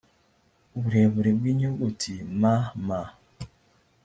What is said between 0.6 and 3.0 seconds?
uburebure bw inyuguti mm